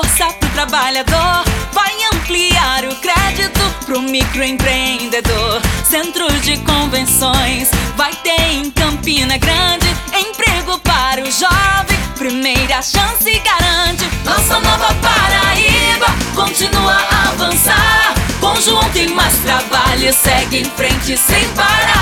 Força 0.00 0.32
pro 0.40 0.48
trabalhador. 0.50 1.44
Vai 1.72 1.92
ampliar 2.14 2.84
o 2.86 2.96
crédito 2.96 3.60
pro 3.84 4.00
microempreendedor. 4.00 5.60
Centro 5.84 6.26
de 6.40 6.56
convenções 6.60 7.68
vai 7.98 8.14
ter 8.14 8.40
em 8.50 8.70
Campina 8.70 9.36
Grande. 9.36 9.94
Emprego 10.18 10.78
para 10.78 11.20
o 11.20 11.30
jovem, 11.30 11.98
primeira 12.16 12.80
chance 12.80 13.30
garante. 13.40 14.08
Nossa 14.24 14.58
nova 14.60 14.94
Paraíba 15.02 16.06
continua 16.34 16.94
a 16.94 17.28
avançar. 17.28 18.14
Com 18.40 18.58
João 18.58 18.88
tem 18.94 19.08
mais 19.10 19.34
trabalho, 19.40 20.14
segue 20.14 20.60
em 20.60 20.64
frente 20.64 21.14
sem 21.18 21.46
parar. 21.50 21.99